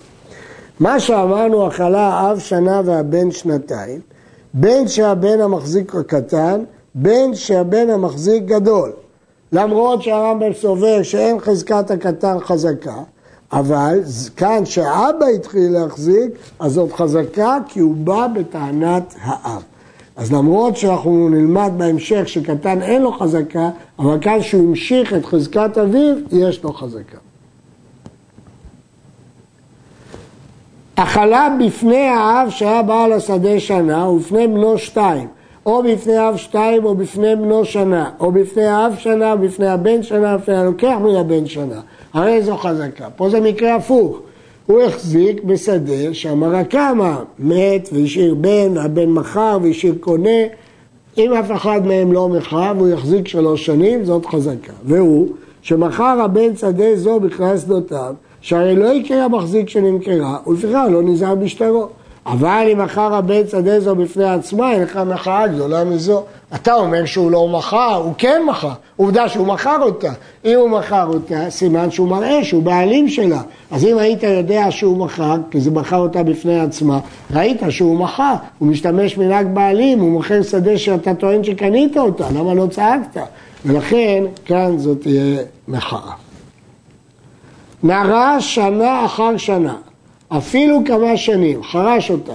מה 0.80 1.00
שאמרנו, 1.00 1.68
אכלה 1.68 2.32
אב 2.32 2.40
שנה 2.40 2.82
והבן 2.86 3.32
שנתיים, 3.32 4.00
בין 4.54 4.88
שהבן 4.88 5.42
המחזיק 5.42 5.96
קטן, 6.08 6.64
בין 6.96 7.36
שהבן 7.36 7.90
המחזיק 7.90 8.44
גדול. 8.46 8.92
למרות 9.52 10.02
שהרמב"ם 10.02 10.54
סובר 10.54 11.04
שאין 11.04 11.40
חזקת 11.40 11.92
הקטן 11.92 12.40
חזקה, 12.40 12.98
אבל 13.52 14.00
כאן 14.38 14.66
שאבא 14.66 15.26
התחיל 15.36 15.72
להחזיק, 15.72 16.32
אז 16.60 16.74
זאת 16.74 16.92
חזקה 16.92 17.58
כי 17.68 17.80
הוא 17.80 17.96
בא 17.96 18.28
בטענת 18.28 19.16
האב. 19.22 19.64
אז 20.18 20.34
למרות 20.34 20.78
שאנחנו 20.78 21.30
נלמד 21.30 21.72
בהמשך 21.78 22.28
שקטן 22.28 22.82
אין 22.82 23.02
לו 23.02 23.12
חזקה, 23.12 23.70
אבל 24.00 24.18
כאן 24.22 24.42
שהוא 24.42 24.70
המשיך 24.70 25.14
את 25.14 25.26
חזקת 25.26 25.78
אביו, 25.78 26.16
יש 26.32 26.64
לו 26.64 26.74
חזקה. 26.74 27.18
אכלה 31.04 31.50
בפני 31.66 32.08
האב 32.08 32.50
שהיה 32.50 32.84
בעל 32.84 33.14
השדה 33.14 33.60
שנה 33.60 34.10
ובפני 34.10 34.48
בנו 34.48 34.78
שתיים, 34.78 35.28
או 35.66 35.84
בפני 35.84 36.30
אב 36.30 36.38
שתיים 36.38 36.86
או 36.86 36.96
בפני 36.96 37.36
בנו 37.36 37.66
שנה, 37.66 38.10
או 38.20 38.32
בפני 38.32 38.66
האב 38.66 38.96
שנה, 38.98 39.32
או 39.32 39.38
בפני 39.38 39.68
הבן 39.68 40.04
שנה, 40.04 40.38
בפני 40.38 40.56
הלוקח 40.56 40.96
מן 41.02 41.16
הבן 41.16 41.46
שנה. 41.46 41.80
הרי 42.14 42.42
זו 42.42 42.58
חזקה. 42.58 43.10
פה 43.16 43.30
זה 43.30 43.40
מקרה 43.40 43.76
הפוך. 43.76 44.20
הוא 44.66 44.82
החזיק 44.82 45.44
בשדה 45.44 46.14
שהמרה 46.14 46.64
כמה, 46.64 47.24
מת 47.40 47.90
והשאיר 47.92 48.36
בן, 48.36 48.78
הבן 48.78 49.10
מכר 49.10 49.58
והשאיר 49.62 49.96
קונה. 50.00 50.40
אם 51.18 51.34
אף 51.34 51.52
אחד 51.52 51.88
מהם 51.88 52.14
לא 52.14 52.30
מכר 52.30 52.74
והוא 52.78 52.90
יחזיק 52.90 53.28
שלוש 53.28 53.66
שנים, 53.66 54.06
זאת 54.06 54.26
חזקה. 54.26 54.74
והוא, 54.84 55.28
שמכר 55.62 56.22
הבן 56.24 56.56
שדה 56.56 56.96
זו 56.96 57.20
בכלל 57.20 57.58
שדותיו, 57.58 58.14
שהרי 58.42 58.76
לא 58.76 58.94
יקרה 58.94 59.26
המחזיק 59.26 59.70
שנמכרה, 59.70 60.38
ולפיכך 60.48 60.86
לא 60.92 61.04
נזהר 61.04 61.36
בשטרו. 61.36 61.88
אבל 62.26 62.68
אם 62.74 62.82
מכר 62.82 63.16
הבן 63.16 63.48
שדה 63.48 63.80
זו 63.80 63.96
בפני 63.96 64.30
עצמה, 64.30 64.72
אין 64.72 64.82
לך 64.82 65.00
מחאה 65.08 65.48
גדולה 65.48 65.84
מזו. 65.84 66.24
אתה 66.56 66.74
אומר 66.74 67.06
שהוא 67.06 67.32
לא 67.32 67.48
מכר, 67.48 68.02
הוא 68.04 68.14
כן 68.18 68.42
מכר. 68.50 68.72
עובדה 68.96 69.30
שהוא 69.30 69.48
מכר 69.48 69.78
אותה. 69.82 70.12
אם 70.46 70.56
הוא 70.60 70.70
מכר 70.70 71.08
אותה, 71.08 71.50
סימן 71.50 71.92
שהוא 71.92 72.08
מראה 72.08 72.44
שהוא 72.44 72.64
בעלים 72.64 73.10
שלה. 73.10 73.42
אז 73.72 73.86
אם 73.86 73.98
היית 73.98 74.24
יודע 74.24 74.66
שהוא 74.70 74.98
מכר, 74.98 75.36
כי 75.52 75.60
זה 75.60 75.72
מכר 75.72 75.98
אותה 75.98 76.24
בפני 76.24 76.60
עצמה, 76.60 77.00
ראית 77.34 77.62
שהוא 77.70 78.00
מכר, 78.00 78.34
הוא 78.60 78.68
משתמש 78.68 79.18
מנהג 79.18 79.48
בעלים, 79.54 80.00
הוא 80.00 80.12
מוכר 80.12 80.42
שדה 80.42 80.78
שאתה 80.78 81.14
טוען 81.14 81.44
שקנית 81.44 81.98
אותה, 81.98 82.28
למה 82.36 82.54
לא 82.54 82.68
צעקת? 82.72 83.22
ולכן, 83.66 84.24
כאן 84.46 84.78
זאת 84.78 85.02
תהיה 85.02 85.42
מחאה. 85.68 86.29
נערה 87.84 88.42
שנה 88.42 89.06
אחר 89.06 89.38
שנה, 89.38 89.76
אפילו 90.30 90.82
כמה 90.86 91.18
שנים, 91.18 91.64
חרש 91.64 92.12
אותה, 92.12 92.34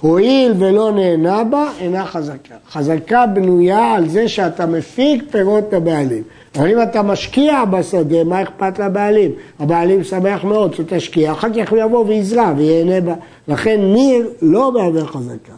הואיל 0.00 0.54
ולא 0.58 0.92
נהנה 0.92 1.44
בה, 1.44 1.68
אינה 1.80 2.04
חזקה. 2.04 2.54
חזקה 2.70 3.26
בנויה 3.26 3.92
על 3.92 4.08
זה 4.08 4.28
שאתה 4.28 4.66
מפיק 4.66 5.24
פירות 5.30 5.72
לבעלים. 5.72 6.22
אבל 6.56 6.70
אם 6.70 6.82
אתה 6.82 7.02
משקיע 7.02 7.64
בשדה, 7.64 8.24
מה 8.24 8.42
אכפת 8.42 8.78
לבעלים? 8.78 9.30
הבעלים 9.60 10.04
שמח 10.04 10.44
מאוד 10.44 10.74
שתשקיע, 10.74 11.32
אחר 11.32 11.48
כך 11.52 11.70
הוא 11.70 11.78
יבוא 11.78 12.04
ויזרע 12.06 12.52
וייהנה 12.56 13.00
בה. 13.00 13.14
לכן 13.48 13.80
ניר 13.80 14.28
לא 14.42 14.72
מהווה 14.72 15.06
חזקה. 15.06 15.52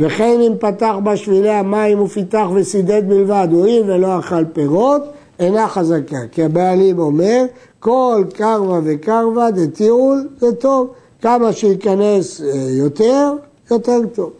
וכן 0.00 0.38
אם 0.46 0.52
פתח 0.60 0.94
בה 1.02 1.16
שבילי 1.16 1.50
המים 1.50 2.00
ופיתח 2.00 2.46
וסידד 2.54 3.08
בלבד, 3.08 3.48
הואיל 3.52 3.82
ולא 3.86 4.18
אכל 4.18 4.44
פירות, 4.44 5.02
אינה 5.38 5.68
חזקה. 5.68 6.16
כי 6.32 6.44
הבעלים 6.44 6.98
אומר, 6.98 7.44
כל 7.80 8.24
קרבה 8.34 8.80
וקרבה 8.84 9.50
דתירול 9.50 10.28
זה 10.38 10.54
טוב. 10.54 10.90
כמה 11.22 11.52
שייכנס 11.52 12.40
אה, 12.40 12.46
יותר, 12.70 13.32
יותר 13.70 14.00
טוב. 14.14 14.30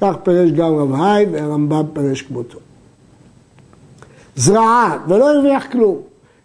כך 0.00 0.14
פירש 0.22 0.50
גם 0.50 0.74
רב 0.74 0.94
היי 1.00 1.26
והרמב"ם 1.32 1.82
פירש 1.92 2.22
כמותו. 2.22 2.58
זרעה 4.36 4.98
ולא 5.08 5.32
הרוויח 5.32 5.66
כלום, 5.72 5.96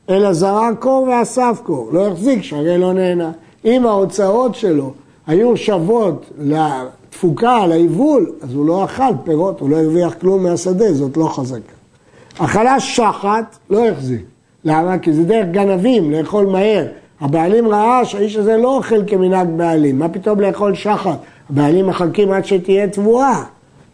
אלא 0.09 0.33
זרע 0.33 0.69
קור 0.79 1.07
ואסף 1.07 1.59
קור, 1.63 1.89
לא 1.91 2.07
החזיק 2.07 2.43
שהרי 2.43 2.77
לא 2.77 2.93
נהנה. 2.93 3.31
אם 3.65 3.85
ההוצאות 3.85 4.55
שלו 4.55 4.93
היו 5.27 5.57
שוות 5.57 6.25
לתפוקה, 6.37 7.67
ליבול, 7.67 8.31
אז 8.41 8.53
הוא 8.53 8.65
לא 8.65 8.85
אכל 8.85 9.13
פירות, 9.23 9.59
הוא 9.59 9.69
לא 9.69 9.77
הרוויח 9.77 10.13
כלום 10.13 10.43
מהשדה, 10.43 10.93
זאת 10.93 11.17
לא 11.17 11.25
חזקה. 11.35 11.73
אכלה 12.37 12.79
שחת, 12.79 13.57
לא 13.69 13.87
החזיק. 13.87 14.30
למה? 14.65 14.99
כי 14.99 15.13
זה 15.13 15.23
דרך 15.23 15.47
גנבים, 15.51 16.11
לאכול 16.11 16.45
מהר. 16.45 16.87
הבעלים 17.21 17.67
ראה 17.67 18.05
שהאיש 18.05 18.35
הזה 18.35 18.57
לא 18.57 18.77
אוכל 18.77 19.05
כמנהג 19.07 19.47
בעלים, 19.55 19.99
מה 19.99 20.09
פתאום 20.09 20.39
לאכול 20.39 20.75
שחת? 20.75 21.17
הבעלים 21.49 21.87
מחכים 21.87 22.31
עד 22.31 22.45
שתהיה 22.45 22.87
תבואה, 22.87 23.43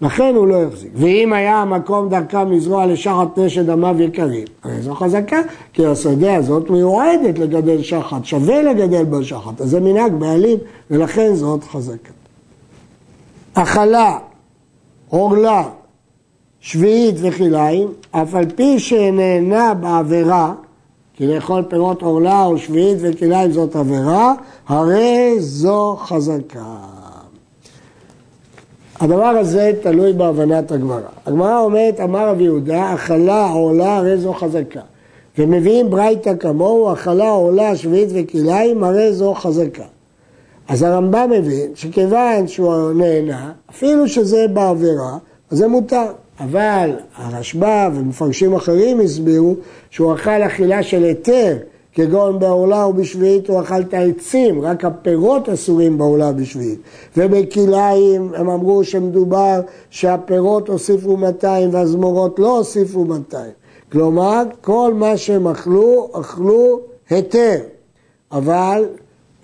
לכן 0.02 0.34
הוא 0.36 0.48
לא 0.48 0.64
החזיק. 0.64 0.92
ואם 0.96 1.34
היה 1.34 1.58
המקום 1.58 2.10
דרכם 2.10 2.52
לזרוע 2.52 2.86
לשחת 2.86 3.38
נשד 3.38 3.70
עמיו 3.70 4.02
יקרים, 4.02 4.48
הרי 4.64 4.82
זו 4.82 4.94
חזקה, 4.94 5.42
כי 5.74 5.86
השדה 5.86 6.36
הזאת 6.36 6.70
מיועדת 6.70 7.40
לגדל 7.40 7.82
שחת, 7.82 8.26
שווה 8.26 8.62
לגדל 8.62 9.04
בו 9.04 9.24
שחת, 9.24 9.62
אז 9.62 9.70
זה 9.70 9.80
מנהג 9.80 10.14
בעלים, 10.14 10.58
ולכן 10.92 11.36
זאת 11.36 11.64
חזקה. 11.64 12.12
אכלה, 13.54 14.18
עורלה, 15.10 15.64
שביעית 16.68 17.16
וכליים, 17.22 17.94
אף 18.12 18.36
על 18.36 18.46
פי 18.56 18.80
שנהנה 18.80 19.74
בעבירה, 19.74 20.54
כי 21.14 21.28
לאכול 21.28 21.64
פירות 21.70 22.02
עורלה 22.02 22.46
או 22.46 22.58
שביעית 22.58 22.98
וכליים 23.02 23.52
זאת 23.52 23.76
עבירה, 23.76 24.34
הרי 24.68 25.36
זו 25.40 25.96
חזקה. 26.00 26.76
הדבר 29.00 29.26
הזה 29.26 29.72
תלוי 29.82 30.14
בהבנת 30.14 30.72
הגמרא. 30.72 31.00
הגמרא 31.26 31.60
אומרת, 31.60 32.00
אמר 32.00 32.30
רבי 32.30 32.44
יהודה, 32.44 32.94
אכלה 32.94 33.50
עורלה 33.50 33.98
הרי 33.98 34.18
זו 34.18 34.34
חזקה. 34.34 34.82
ומביאים 35.38 35.90
ברייתא 35.90 36.34
כמוהו, 36.40 36.94
אכלה 36.94 37.30
עורלה 37.30 37.76
שביעית 37.76 38.10
וכליים, 38.14 38.84
הרי 38.84 39.14
זו 39.14 39.34
חזקה. 39.34 39.86
אז 40.68 40.84
הרמב"ם 40.84 41.30
מבין 41.32 41.72
שכיוון 41.76 42.48
שהוא 42.48 42.92
נהנה, 42.92 43.52
אפילו 43.70 44.08
שזה 44.08 44.46
בעבירה, 44.54 45.18
אז 45.52 45.58
זה 45.58 45.68
מותר. 45.68 46.08
אבל 46.40 46.92
הרשב"א 47.16 47.90
ומפרשים 47.96 48.54
אחרים 48.54 49.00
הסבירו 49.00 49.56
שהוא 49.90 50.14
אכל 50.14 50.44
אכילה 50.44 50.84
של 50.84 51.04
היתר, 51.04 51.58
כגון 51.94 52.40
בעולה 52.40 52.88
ובשביעית 52.88 53.50
הוא 53.50 53.62
אכל 53.62 53.82
את 53.82 53.94
העצים, 53.94 54.62
רק 54.62 54.86
הפירות 54.86 55.50
אסורים 55.50 55.98
בעולה 55.98 56.30
ובשביעית. 56.30 56.80
ובכלאיים 57.18 58.32
הם 58.36 58.50
אמרו 58.50 58.84
שמדובר 58.84 59.62
שהפירות 59.90 60.70
הוסיפו 60.70 61.18
200 61.18 61.74
והזמורות 61.74 62.40
לא 62.40 62.58
הוסיפו 62.58 63.06
200. 63.06 63.52
כלומר, 63.92 64.44
כל 64.62 64.94
מה 64.94 65.18
שהם 65.18 65.48
אכלו, 65.48 66.10
אכלו 66.14 66.80
היתר. 67.10 67.60
אבל, 68.32 68.86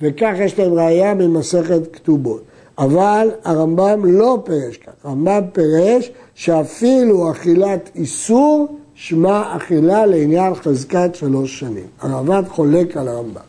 וכך 0.01 0.33
יש 0.39 0.59
להם 0.59 0.73
ראייה 0.73 1.13
ממסכת 1.13 1.93
כתובות. 1.93 2.41
אבל 2.77 3.29
הרמב"ם 3.43 4.05
לא 4.05 4.38
פירש 4.43 4.77
כך, 4.77 4.91
הרמב"ם 5.03 5.41
פירש 5.53 6.12
שאפילו 6.35 7.31
אכילת 7.31 7.89
איסור, 7.95 8.67
שמה 8.95 9.55
אכילה 9.57 10.05
לעניין 10.05 10.55
חזקת 10.55 11.15
שלוש 11.15 11.59
שנים. 11.59 11.85
הרמב"ם 12.01 12.43
חולק 12.49 12.97
על 12.97 13.07
הרמב"ם. 13.07 13.41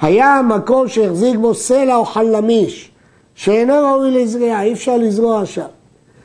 היה 0.00 0.40
מקום 0.56 0.88
שהחזיק 0.88 1.36
בו 1.36 1.54
סלע 1.54 1.96
או 1.96 2.04
חלמיש, 2.04 2.90
שאינו 3.34 3.74
ראוי 3.74 4.10
לזריעה, 4.10 4.62
אי 4.62 4.72
אפשר 4.72 4.96
לזרוע 4.96 5.46
שם. 5.46 5.66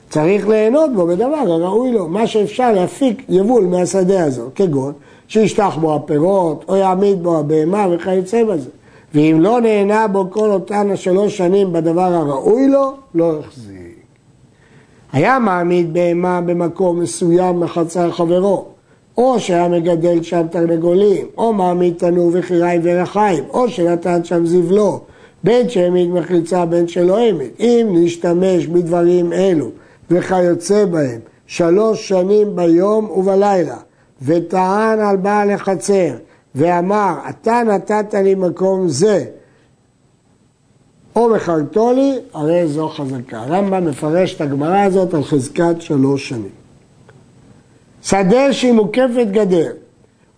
צריך 0.09 0.47
ליהנות 0.47 0.93
בו 0.93 1.07
בדבר 1.07 1.35
הראוי 1.35 1.91
לו, 1.91 2.07
מה 2.07 2.27
שאפשר 2.27 2.71
להפיק 2.71 3.23
יבול 3.29 3.63
מהשדה 3.63 4.23
הזו, 4.23 4.49
כגון 4.55 4.93
שישטח 5.27 5.77
בו 5.81 5.95
הפירות, 5.95 6.65
או 6.67 6.75
יעמיד 6.75 7.23
בו 7.23 7.39
הבהמה 7.39 7.87
וכיוצא 7.91 8.43
בזה. 8.43 8.69
ואם 9.13 9.37
לא 9.39 9.61
נהנה 9.61 10.07
בו 10.07 10.31
כל 10.31 10.49
אותן 10.51 10.91
השלוש 10.91 11.37
שנים 11.37 11.73
בדבר 11.73 12.13
הראוי 12.13 12.67
לו, 12.67 12.93
לא 13.15 13.39
החזיק. 13.39 13.82
היה 15.13 15.39
מעמיד 15.39 15.93
בהמה 15.93 16.41
במקום 16.41 16.99
מסוים 16.99 17.59
מחצר 17.59 18.11
חברו, 18.11 18.65
או 19.17 19.39
שהיה 19.39 19.67
מגדל 19.67 20.23
שם 20.23 20.47
תרנגולים, 20.51 21.27
או 21.37 21.53
מעמיד 21.53 21.93
תנור 21.97 22.29
וחיריים 22.33 22.81
ורחיים, 22.83 23.43
או 23.49 23.69
שנתן 23.69 24.23
שם 24.23 24.45
זבלו, 24.45 24.99
בין 25.43 25.69
שהעמיד 25.69 26.09
מחיצה 26.09 26.65
בין 26.65 26.87
שלא 26.87 27.17
העמיד. 27.17 27.49
אם 27.59 27.87
נשתמש 27.91 28.67
בדברים 28.67 29.33
אלו 29.33 29.69
וכיוצא 30.11 30.85
בהם 30.85 31.19
שלוש 31.47 32.07
שנים 32.07 32.55
ביום 32.55 33.09
ובלילה, 33.09 33.77
וטען 34.21 34.99
על 34.99 35.17
בעל 35.17 35.51
החצר 35.51 36.13
ואמר, 36.55 37.13
אתה 37.29 37.61
נתת 37.65 38.13
לי 38.13 38.35
מקום 38.35 38.87
זה, 38.87 39.25
או 41.15 41.29
מכרתו 41.29 41.93
לי, 41.93 42.19
הרי 42.33 42.67
זו 42.67 42.89
חזקה. 42.89 43.39
הרמב"ם 43.39 43.85
מפרש 43.85 44.35
את 44.35 44.41
הגמרא 44.41 44.79
הזאת 44.79 45.13
על 45.13 45.23
חזקת 45.23 45.75
שלוש 45.79 46.29
שנים. 46.29 46.49
שדה 48.03 48.53
שהיא 48.53 48.73
מוקפת 48.73 49.27
גדר, 49.31 49.71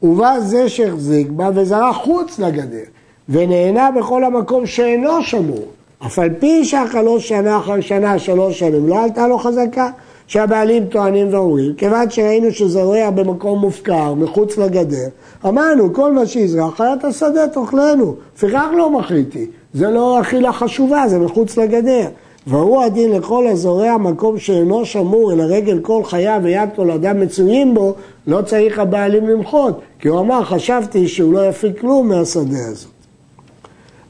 ובא 0.04 0.40
זה 0.40 0.70
שהחזיק 0.70 1.30
בה 1.30 1.50
וזרע 1.56 1.94
חוץ 1.94 2.40
לגדר, 2.40 2.84
ונהנה 3.30 3.90
בכל 3.92 4.24
המקום 4.24 4.66
שאינו 4.66 5.24
שמור, 5.24 5.66
אף 6.06 6.20
על 6.20 6.30
פי 6.40 6.66
שאכלו 6.66 7.20
שנה 7.20 7.58
אחר 7.58 7.82
שנה, 7.82 8.20
שלוש 8.20 8.60
שנים, 8.60 8.88
לא 8.88 9.04
עלתה 9.04 9.28
לו 9.28 9.38
חזקה? 9.38 9.90
שהבעלים 10.28 10.86
טוענים 10.86 11.34
ואומרים, 11.34 11.74
כיוון 11.78 12.10
שראינו 12.10 12.52
שזורע 12.52 13.10
במקום 13.10 13.60
מופקר, 13.60 14.14
מחוץ 14.14 14.58
לגדר, 14.58 15.08
אמרנו, 15.46 15.94
כל 15.94 16.14
מה 16.14 16.26
שיזרע, 16.26 16.72
חיית 16.72 17.04
השדה 17.04 17.48
תאכלנו, 17.48 18.16
לפיכך 18.36 18.66
לא 18.78 18.90
מחליטי. 18.90 19.48
זה 19.76 19.90
לא 19.90 20.22
אכילה 20.22 20.54
חשובה, 20.54 21.04
זה 21.08 21.20
מחוץ 21.20 21.58
לגדר. 21.58 22.08
והוא 22.48 22.82
הדין 22.84 23.12
לכל 23.12 23.48
הזורע 23.48 23.98
מקום 23.98 24.40
שאינו 24.40 24.86
שמור 24.86 25.34
אלא 25.34 25.44
רגל 25.44 25.80
כל 25.80 26.04
חיה 26.04 26.40
ויד 26.44 26.70
כל 26.76 26.92
אדם 26.92 27.20
מצויים 27.20 27.74
בו, 27.74 27.94
לא 28.28 28.42
צריך 28.42 28.80
הבעלים 28.80 29.28
למחות, 29.28 29.80
כי 30.00 30.08
הוא 30.08 30.20
אמר, 30.20 30.44
חשבתי 30.44 31.08
שהוא 31.08 31.34
לא 31.34 31.48
יפיק 31.48 31.80
כלום 31.80 32.08
מהשדה 32.08 32.68
הזאת. 32.68 32.92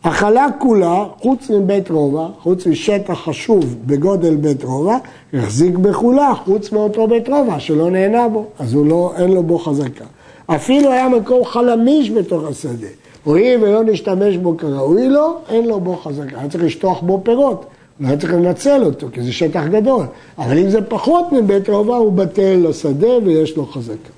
החלה 0.04 0.48
כולה, 0.60 1.06
חוץ 1.22 1.50
מבית 1.50 1.92
רובע, 1.92 2.28
חוץ 2.40 2.68
משטח 2.68 3.14
חשוב 3.14 3.76
בגודל 3.86 4.36
בית 4.36 4.64
רובע, 4.64 4.98
החזיק 5.34 5.76
בכולה 5.76 6.34
חוץ 6.36 6.72
מאותו 6.72 7.08
בית 7.08 7.30
רובע 7.30 7.60
שלא 7.60 7.92
נהנה 7.92 8.28
בו, 8.28 8.46
אז 8.60 8.74
הוא 8.74 8.86
לא, 8.86 9.14
אין 9.18 9.32
לו 9.32 9.44
בו 9.44 9.58
חזקה. 9.60 10.06
אפילו 10.48 10.92
היה 10.92 11.10
מקום 11.10 11.46
חלמיש 11.46 12.12
בתוך 12.12 12.44
השדה, 12.44 12.88
הואיל 13.26 13.64
ולא 13.64 13.84
נשתמש 13.84 14.38
בו 14.38 14.58
כראוי 14.58 15.10
לו, 15.10 15.38
אין 15.50 15.68
לו 15.68 15.80
בו 15.80 15.96
חזקה. 15.96 16.40
היה 16.40 16.50
צריך 16.50 16.64
לשטוח 16.64 17.02
בו 17.02 17.22
פירות, 17.24 17.66
לא 18.00 18.08
היה 18.08 18.18
צריך 18.18 18.34
לנצל 18.34 18.84
אותו, 18.84 19.08
כי 19.14 19.22
זה 19.22 19.34
שטח 19.34 19.64
גדול. 19.72 20.06
אבל 20.38 20.58
אם 20.58 20.70
זה 20.70 20.82
פחות 20.82 21.32
מבית 21.32 21.70
רובע, 21.70 21.96
הוא 21.96 22.14
בטל 22.14 22.66
לשדה 22.70 23.18
ויש 23.26 23.58
לו 23.58 23.66
חזקה. 23.66 24.10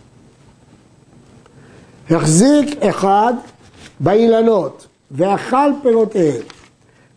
החזיק 2.10 2.84
אחד 2.84 3.34
באילנות 4.00 4.88
ואכל 5.12 5.72
פירותיהם, 5.84 6.42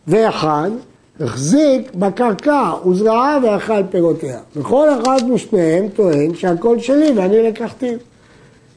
ואחד 0.07 0.71
החזיק 1.19 1.95
בקרקע 1.95 2.71
וזרעה 2.85 3.37
ואכל 3.43 3.83
פירותיה. 3.89 4.39
וכל 4.55 4.87
אחד 5.01 5.29
משניהם 5.29 5.89
טוען 5.89 6.35
שהכל 6.35 6.79
שלי 6.79 7.11
ואני 7.15 7.43
לקחתי. 7.43 7.95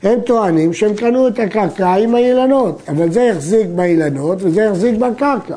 הם 0.05 0.21
טוענים 0.21 0.73
שהם 0.73 0.95
קנו 0.95 1.29
את 1.29 1.39
הקרקע 1.39 1.95
עם 1.95 2.15
האילנות, 2.15 2.83
אבל 2.89 3.13
זה 3.13 3.31
החזיק 3.31 3.67
באילנות 3.75 4.39
וזה 4.41 4.71
החזיק 4.71 4.99
בקרקע. 4.99 5.57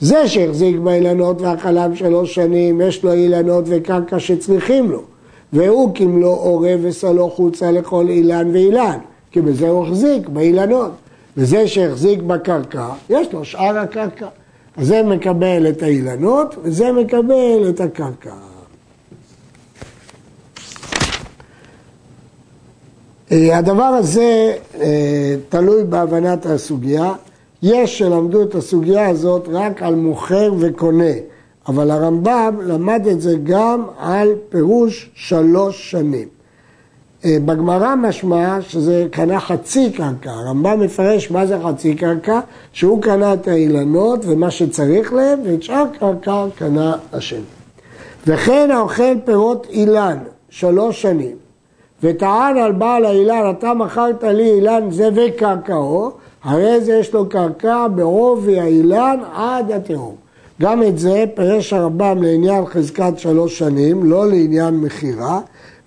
זה 0.00 0.28
שהחזיק 0.28 0.76
באילנות 0.76 1.40
והחלב 1.40 1.94
שלוש 1.94 2.34
שנים, 2.34 2.80
יש 2.80 3.04
לו 3.04 3.12
אילנות 3.12 3.64
וקרקע 3.68 4.18
שצריכים 4.18 4.90
לו. 4.90 5.02
והוא 5.52 5.94
כמלוא 5.94 6.36
עורב 6.36 6.80
וסלו 6.82 7.30
חוצה 7.30 7.70
לכל 7.70 8.06
אילן 8.08 8.50
ואילן, 8.52 8.98
כי 9.30 9.40
בזה 9.40 9.68
הוא 9.68 9.86
החזיק, 9.86 10.28
באילנות. 10.28 10.90
וזה 11.36 11.68
שהחזיק 11.68 12.22
בקרקע, 12.22 12.88
יש 13.10 13.32
לו 13.32 13.44
שאר 13.44 13.78
הקרקע. 13.78 14.26
אז 14.76 14.86
זה 14.86 15.02
מקבל 15.02 15.66
את 15.68 15.82
האילנות 15.82 16.54
וזה 16.62 16.92
מקבל 16.92 17.66
את 17.68 17.80
הקרקע. 17.80 18.49
הדבר 23.30 23.82
הזה 23.82 24.54
אה, 24.80 25.34
תלוי 25.48 25.84
בהבנת 25.84 26.46
הסוגיה. 26.46 27.12
יש 27.62 27.98
שלמדו 27.98 28.42
את 28.42 28.54
הסוגיה 28.54 29.08
הזאת 29.08 29.48
רק 29.52 29.82
על 29.82 29.94
מוכר 29.94 30.52
וקונה, 30.58 31.12
אבל 31.68 31.90
הרמב"ם 31.90 32.56
למד 32.62 33.06
את 33.06 33.20
זה 33.20 33.36
גם 33.42 33.84
על 33.98 34.28
פירוש 34.48 35.10
שלוש 35.14 35.90
שנים. 35.90 36.28
אה, 37.24 37.36
בגמרא 37.44 37.94
משמע 37.94 38.58
שזה 38.60 39.06
קנה 39.10 39.40
חצי 39.40 39.90
קרקע, 39.90 40.30
הרמב"ם 40.30 40.80
מפרש 40.80 41.30
מה 41.30 41.46
זה 41.46 41.58
חצי 41.64 41.94
קרקע, 41.94 42.40
שהוא 42.72 43.02
קנה 43.02 43.34
את 43.34 43.48
האילנות 43.48 44.20
ומה 44.26 44.50
שצריך 44.50 45.12
להם, 45.12 45.38
ואת 45.44 45.62
שאר 45.62 45.84
קרקע 45.98 46.44
קנה 46.54 46.96
השני. 47.12 47.40
וכן 48.26 48.70
האוכל 48.70 49.20
פירות 49.24 49.66
אילן 49.70 50.18
שלוש 50.50 51.02
שנים, 51.02 51.36
וטען 52.02 52.56
על 52.56 52.72
בעל 52.72 53.04
האילן, 53.04 53.50
אתה 53.58 53.74
מכרת 53.74 54.24
לי 54.24 54.50
אילן 54.50 54.90
זה 54.90 55.08
וקרקעו, 55.14 56.10
הרי 56.44 56.80
זה 56.80 56.92
יש 56.92 57.14
לו 57.14 57.28
קרקע 57.28 57.88
בעובי 57.88 58.60
האילן 58.60 59.20
עד 59.34 59.70
התהום. 59.70 60.14
גם 60.60 60.82
את 60.82 60.98
זה 60.98 61.24
פירש 61.34 61.72
הרמב"ם 61.72 62.22
לעניין 62.22 62.66
חזקת 62.66 63.12
שלוש 63.16 63.58
שנים, 63.58 64.04
לא 64.04 64.28
לעניין 64.28 64.74
מכירה, 64.74 65.40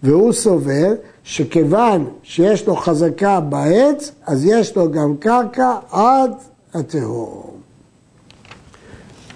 והוא 0.04 0.32
סובר 0.34 0.94
שכיוון 1.24 2.06
שיש 2.24 2.68
לו 2.68 2.76
חזקה 2.76 3.40
בעץ, 3.40 4.12
אז 4.28 4.46
יש 4.46 4.76
לו 4.76 4.92
גם 4.92 5.16
קרקע 5.20 5.74
עד 5.92 6.32
התהום. 6.74 7.53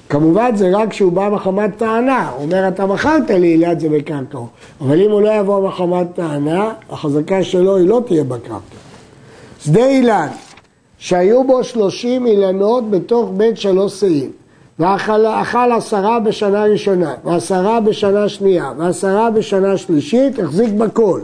כמובן 0.09 0.55
זה 0.55 0.69
רק 0.73 0.89
כשהוא 0.89 1.11
בא 1.11 1.29
מחמת 1.29 1.77
טענה, 1.77 2.29
הוא 2.29 2.43
אומר 2.43 2.67
אתה 2.67 2.85
מכרת 2.85 3.29
לי 3.29 3.47
אילת 3.47 3.79
זה 3.79 3.89
בקרקע, 3.89 4.37
אבל 4.81 5.01
אם 5.01 5.11
הוא 5.11 5.21
לא 5.21 5.29
יבוא 5.29 5.67
מחמת 5.67 6.07
טענה, 6.15 6.73
החזקה 6.89 7.43
שלו 7.43 7.77
היא 7.77 7.87
לא 7.87 8.01
תהיה 8.05 8.23
בקרקע. 8.23 8.77
שדה 9.59 9.85
אילן, 9.85 10.27
שהיו 10.97 11.43
בו 11.43 11.63
שלושים 11.63 12.25
אילנות 12.25 12.89
בתוך 12.89 13.29
בית 13.37 13.57
שלוש 13.57 13.99
שאים, 13.99 14.31
ואכל 14.79 15.71
עשרה 15.77 16.19
בשנה 16.19 16.63
ראשונה, 16.63 17.13
ועשרה 17.23 17.79
בשנה 17.79 18.29
שנייה, 18.29 18.71
ועשרה 18.77 19.29
בשנה 19.31 19.77
שלישית, 19.77 20.39
החזיק 20.39 20.73
בכל. 20.73 21.21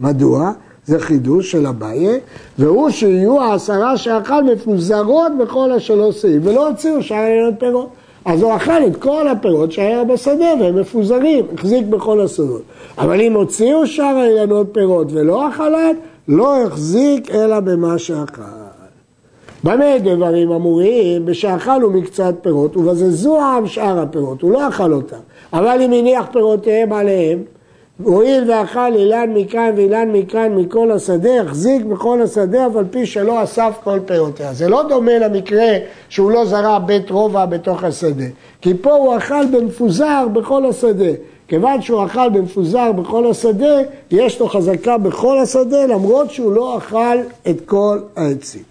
מדוע? 0.00 0.52
זה 0.84 0.98
חידוש 0.98 1.50
של 1.50 1.66
אביי, 1.66 2.20
והוא 2.58 2.90
שיהיו 2.90 3.40
העשרה 3.40 3.96
שאכל 3.96 4.44
מפוזרות 4.44 5.32
בכל 5.40 5.72
השלוש 5.72 6.22
שאים, 6.22 6.40
ולא 6.44 6.68
הוציאו 6.68 7.02
שאר 7.02 7.26
אילנות 7.26 7.54
פירות. 7.58 7.88
אז 8.24 8.42
הוא 8.42 8.56
אכל 8.56 8.86
את 8.86 8.96
כל 8.96 9.28
הפירות 9.28 9.72
שהיה 9.72 10.04
בשדה 10.04 10.54
והם 10.60 10.80
מפוזרים, 10.80 11.44
החזיק 11.54 11.86
בכל 11.86 12.20
הסודות. 12.20 12.62
אבל 12.98 13.20
אם 13.20 13.32
הוציאו 13.32 13.86
שאר 13.86 14.04
האילנות 14.04 14.66
פירות 14.72 15.06
ולא 15.12 15.48
אכלת, 15.48 15.96
לא 16.28 16.62
החזיק 16.62 17.30
אלא 17.30 17.60
במה 17.60 17.98
שאכל. 17.98 18.42
במה 19.64 19.98
דברים 19.98 20.52
אמורים? 20.52 21.26
בשאכלו 21.26 21.90
מקצת 21.90 22.34
פירות 22.42 22.76
ובזזו 22.76 23.40
העם 23.40 23.66
שאר 23.66 23.98
הפירות, 23.98 24.42
הוא 24.42 24.52
לא 24.52 24.68
אכל 24.68 24.92
אותם. 24.92 25.16
אבל 25.52 25.82
אם 25.82 25.92
הניח 25.92 26.26
פירותיהם 26.32 26.92
עליהם, 26.92 27.42
הואיל 28.02 28.50
ואכל 28.50 28.94
אילן 28.94 29.30
מכאן 29.34 29.72
ואילן 29.76 30.12
מכאן 30.12 30.54
מכל 30.54 30.90
השדה, 30.90 31.40
החזיק 31.40 31.84
בכל 31.84 32.22
השדה 32.22 32.66
אף 32.66 32.76
על 32.76 32.84
פי 32.90 33.06
שלא 33.06 33.42
אסף 33.42 33.78
כל 33.84 34.00
פירותיה. 34.06 34.54
זה 34.54 34.68
לא 34.68 34.82
דומה 34.88 35.18
למקרה 35.18 35.72
שהוא 36.08 36.30
לא 36.30 36.44
זרע 36.44 36.78
בית 36.78 37.10
רובע 37.10 37.46
בתוך 37.46 37.84
השדה, 37.84 38.24
כי 38.60 38.74
פה 38.74 38.92
הוא 38.92 39.16
אכל 39.16 39.46
במפוזר 39.46 40.26
בכל 40.32 40.66
השדה. 40.66 41.10
כיוון 41.48 41.82
שהוא 41.82 42.04
אכל 42.06 42.28
במפוזר 42.28 42.92
בכל 42.92 43.30
השדה, 43.30 43.80
יש 44.10 44.40
לו 44.40 44.48
חזקה 44.48 44.98
בכל 44.98 45.38
השדה 45.38 45.86
למרות 45.86 46.30
שהוא 46.30 46.52
לא 46.52 46.78
אכל 46.78 47.18
את 47.50 47.60
כל 47.66 47.98
העצים. 48.16 48.62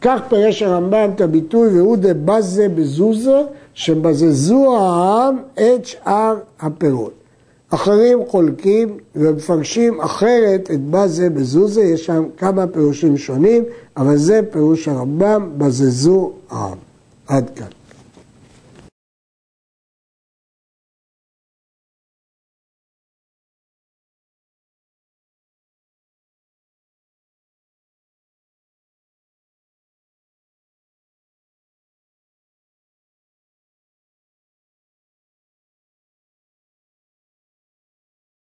כך 0.00 0.20
פירש 0.28 0.62
הרמב"ם 0.62 1.10
את 1.14 1.20
הביטוי 1.20 1.68
והוא 1.68 1.96
דבזה 2.00 2.68
בזוזה 2.68 3.42
שבזזו 3.74 4.76
העם 4.76 5.36
את 5.54 5.86
שאר 5.86 6.34
הפירות. 6.60 7.27
אחרים 7.70 8.18
חולקים 8.28 8.96
ומפרשים 9.16 10.00
אחרת 10.00 10.70
את 10.70 10.80
בזה 10.90 11.30
בזוזה, 11.30 11.82
יש 11.82 12.06
שם 12.06 12.24
כמה 12.36 12.66
פירושים 12.66 13.16
שונים, 13.16 13.64
אבל 13.96 14.16
זה 14.16 14.40
פירוש 14.50 14.88
הרמב"ם, 14.88 15.50
בזזו 15.58 16.32
העם. 16.50 16.78
עד 17.26 17.50
כאן. 17.56 17.66